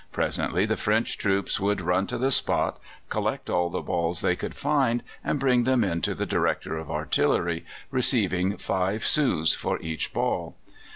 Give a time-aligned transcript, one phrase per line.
[0.11, 4.55] Presently the French troops would run to the spot, collect all the balls they could
[4.55, 10.11] find and bring them in to the Director of Artillery, receiving five sous for each
[10.11, 10.55] ball.